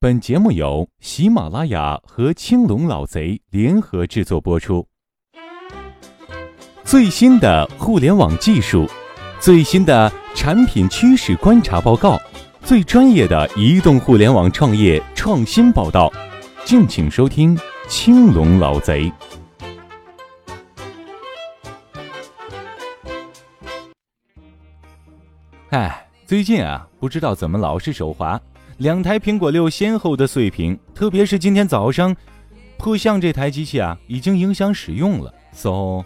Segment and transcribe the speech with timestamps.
[0.00, 4.86] 本节目由喜马拉雅和青龙老贼联合制作播出。
[6.84, 8.88] 最新的互联网技术，
[9.40, 12.16] 最新的产品趋势观察报告，
[12.62, 16.12] 最专业的移动互联网创业创新报道，
[16.64, 17.58] 敬请收听
[17.88, 19.12] 青龙老贼。
[25.70, 28.40] 哎，最近啊，不知道怎么老是手滑。
[28.78, 32.14] 两台苹果六先后的碎屏，特别是今天早上
[32.76, 35.34] 破相这台机器啊，已经影响使用了。
[35.52, 36.04] So，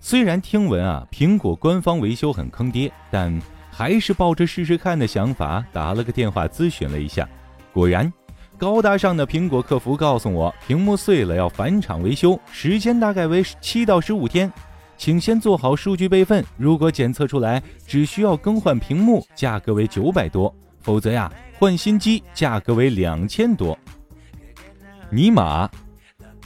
[0.00, 3.38] 虽然听闻啊，苹果官方维修很坑爹，但
[3.70, 7.28] 还是抱着试试看的想法打了个电话咨询了一下。
[7.74, 8.10] 果然，
[8.56, 14.50] 高大上的苹果客服告诉我，屏幕碎了要返厂维修，时间大概为七到十五天，
[14.96, 16.42] 请先做好数据备份。
[16.56, 20.54] 如果检测出来只需要更换屏幕，价格为九百多。
[20.84, 23.76] 否则呀，换新机价格为两千多。
[25.10, 25.68] 尼玛，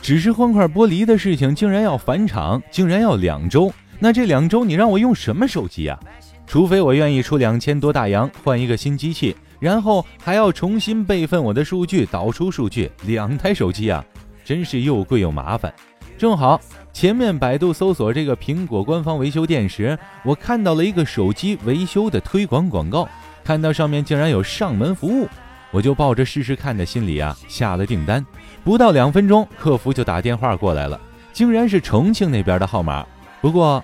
[0.00, 3.70] 只是换块玻璃的事情，竟然要返厂，竟然要两周。
[3.98, 5.98] 那这两周你让我用什么手机呀？
[6.46, 12.90] 除非我愿意出两千多大洋换一个新机器，然后还要重新备份我的数据，导出数据。
[13.06, 14.04] 两台手机啊，
[14.44, 15.74] 真是又贵又麻烦。
[16.16, 16.60] 正好
[16.92, 23.08] 前面百度搜索这个苹果官方维修店时，我看到了一个手机维修的推广广告。
[23.48, 25.26] 看到上面竟然有上门服务，
[25.70, 28.22] 我就抱着试试看的心理啊下了订单。
[28.62, 31.00] 不到两分钟，客服就打电话过来了，
[31.32, 33.06] 竟然是重庆那边的号码。
[33.40, 33.82] 不过，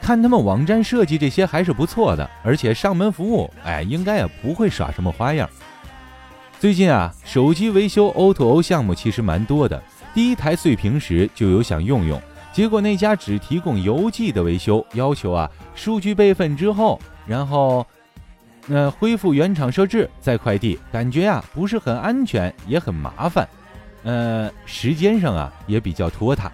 [0.00, 5.46] 看他们网站设计这些还是不错的，而且上门服务，哎，应该也不会耍什么花样。
[6.58, 9.82] 最近啊，手机维修 O2O 项目其实蛮多的。
[10.14, 12.18] 第一台碎屏时就有想用用，
[12.50, 17.86] 结果那家只提供邮寄的维修，要求啊数据备份之后，然后。
[18.66, 23.48] 那恢复原厂设置再快递，感觉啊不是很安全，也很麻烦。
[24.04, 26.50] 呃，时间上啊也比较拖沓。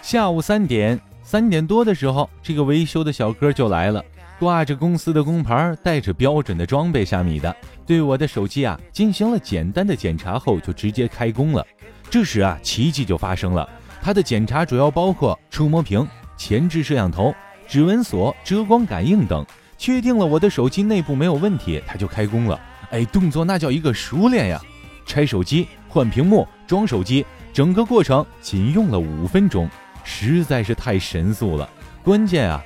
[0.00, 4.04] 下午三点三点多的时候，这个维修的小哥就来了，
[4.38, 7.54] 挂着公司的工牌，带着标准的装备，虾米的，
[7.86, 11.66] 对我的手机啊进行了简单的检查后，就直接开工了。
[12.10, 13.68] 这时啊，奇迹就发生了，
[14.02, 16.06] 他的检查主要包括触摸屏、
[16.36, 17.34] 前置摄像头、
[17.66, 19.44] 指纹锁、遮光感应等。
[19.76, 22.58] 确定了我的手机内部没有问题，它就开工了。
[22.90, 24.60] 哎，动作那叫一个熟练呀！
[25.06, 29.68] 拆手机、换屏幕、装手机，整个过程仅用了五分钟，
[30.02, 31.68] 实在是太神速了。
[32.02, 32.62] 关键啊，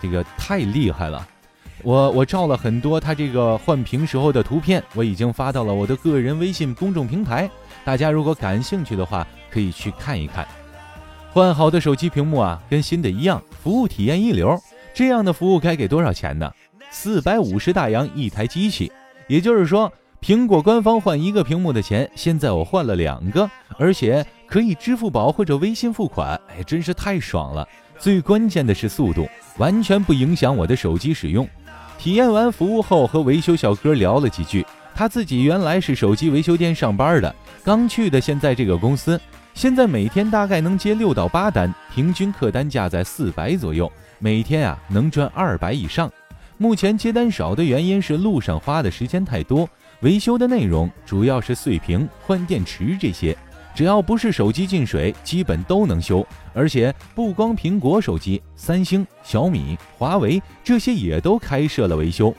[0.00, 1.26] 这个太厉害了。
[1.82, 7.48] 我我照了很多他这个换屏时候的图片，我已经发到了我的个人微信公众平台，
[7.84, 10.46] 大家如果感兴趣的话，可以去看一看。
[11.32, 14.58] 换好的手机屏幕啊，跟新的一样，服务体验一流。
[14.96, 16.50] 这样的服务该给多少钱呢？
[16.90, 18.90] 四百五十大洋一台机器，
[19.28, 19.92] 也就是说，
[20.22, 23.46] 苹果官方换一个屏幕的钱，现在我换了两个，
[23.78, 27.68] 而且可以支付宝或者微信付款，哎，真是太爽了！
[27.98, 31.46] 最关键的是速度，完全不影响我的手机使用。
[31.98, 34.64] 体验完服务后，和维修小哥聊了几句，
[34.94, 39.20] 他自己原来是手机维修店上班的，刚去的现在这个公司，
[39.52, 43.90] 现在每天大概能接六到八单，平均客单价在四百左右。
[44.18, 46.12] 每天啊能赚二百以上，
[46.58, 49.66] 目前接单少的原因是路上花的时间太多，
[50.00, 53.34] 维修的内容主要是碎屏、换电池这些，
[53.74, 56.26] 只要不是手机进水，基本都能修。
[56.52, 62.34] 而且不光苹果手机，三星、小米、华为这些也都开设了维修。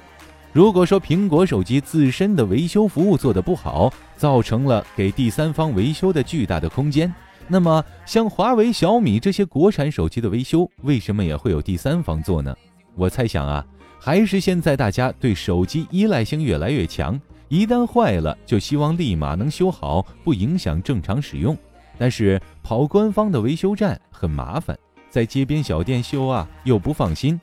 [0.53, 7.12] 如果说苹果手机自身的维修服务做得不好，造成了给第三方维修的巨大的空间。
[7.47, 12.56] 那么，像华为、小米这些国产手机的维修，为什么也会有第三方做呢？
[12.96, 13.66] 我猜想啊，
[14.00, 21.57] 还是现在大家对手机依赖性越来越强，一旦坏了就希望立马能修好，不影响正常使用。
[21.97, 24.78] 但是跑官方的维修站很麻烦，
[25.09, 27.40] 在街边小店修啊又不放心。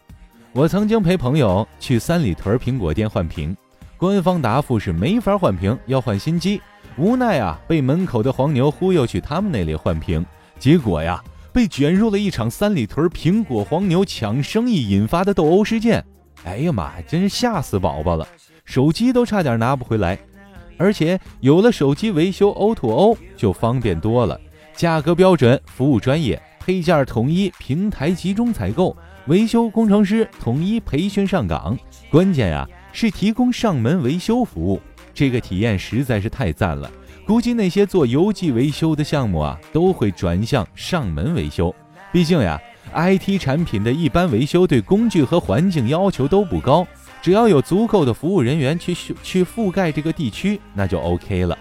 [0.53, 3.57] 我曾经陪朋友去三里屯苹果店换屏，
[3.97, 6.61] 官方答复是没法换屏，要换新机。
[6.97, 10.25] 无奈啊，被门口的黄牛忽悠去他们那里换屏，
[10.59, 11.21] 结果呀，
[11.53, 16.05] 被卷入了一场三里屯苹果黄牛抢生意引发的斗殴事件。
[16.45, 18.27] 哎呀妈，真是吓死宝宝了，
[18.65, 20.17] 手机都差点拿不回来。
[20.77, 24.41] 而且有了手机维修 O2O 就方便多了，
[24.75, 28.97] 价格标准，服务专业，配件统一，平台集中采购，
[29.27, 31.77] 维修工程师统一培训上岗。
[32.09, 34.81] 关键呀，是提供上门维修服务。
[35.15, 36.91] 这个体验实在是太赞了，
[37.25, 41.75] 估计那些做邮寄维修的项目啊，都会转向上门维修。
[42.13, 42.61] 毕竟呀
[42.95, 46.87] ，IT 产品的一般维修对工具和环境要求都不高，
[47.23, 51.57] 只要有足够的服务人员去去覆盖这个地区，那就 OK 了。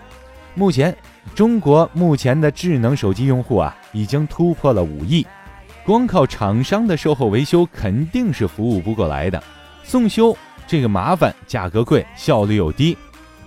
[0.55, 0.95] 目前，
[1.33, 5.25] 中国目前的智能手机用户啊，已经突破了五亿。
[5.83, 9.43] 光靠厂商的售后维修肯定是服务不过来的，
[9.83, 12.95] 送修这个麻烦，价格贵，效率又低，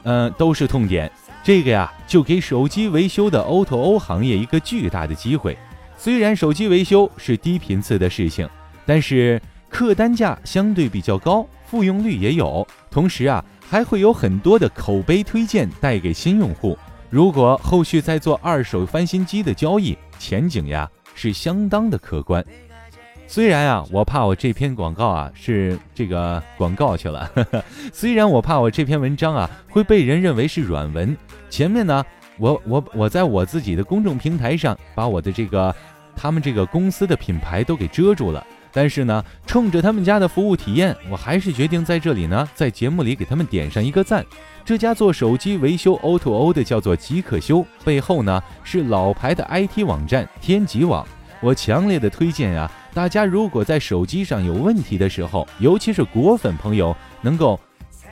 [0.07, 1.11] 嗯，都是痛点。
[1.43, 5.59] 这个呀，就给手机维修的 O2O 行业一个巨大的机会。
[5.97, 8.49] 虽然手机维修是低频次的事情，
[8.87, 11.47] 但是客单价相对比较高。
[11.65, 16.79] 复用率也有，同时啊，还会有很多的口碑推荐带给新用户。
[17.11, 22.45] 如果后续再做二手翻新机的交易，前景呀是相当的可观。
[23.29, 27.31] 虽然啊，我怕我这篇广告啊是这个广告去了，
[27.93, 31.17] 虽然我怕我这篇文章啊会被人认为是软文。
[31.51, 32.05] 前面呢，
[32.39, 35.75] 我我我在我自己的公众平台上把我的这个
[36.15, 38.45] 他们这个公司的品牌都给遮住了。
[38.73, 44.25] 但是呢，冲着他们家的服务体验，我还是决定在这里呢，在节目里给他们点上一个赞。
[44.65, 51.07] 这家做手机维修 O2O 的叫做极客修，背后呢是老牌的 IT 网站天极网。
[51.41, 57.59] 我强烈的推荐啊，大家如果在手机上有问题的时候，尤其是果粉朋友，能够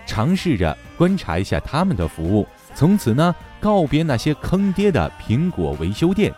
[0.06, 6.32] 尝试着观察一下他们的服务，从此呢告别那些坑爹的苹果维修店。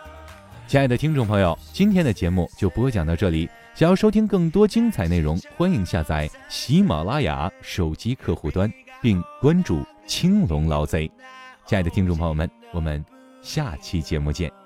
[0.66, 3.48] 亲爱的听众朋友，今天的节目就播讲到这里。
[3.74, 8.72] 想要收听更多精彩内容，欢迎下载喜马拉雅手机客户端，
[9.02, 11.10] 并关注青龙老贼。
[11.66, 13.04] 亲爱的听众朋友们，我们
[13.42, 14.65] 下期节目见。